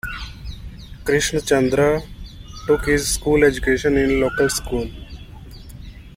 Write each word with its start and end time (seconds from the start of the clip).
Krishnachandra 1.05 2.01
took 2.65 2.87
his 2.87 3.07
school 3.07 3.43
education 3.43 3.97
in 3.97 4.09
a 4.09 4.13
local 4.13 4.49
school. 4.49 4.89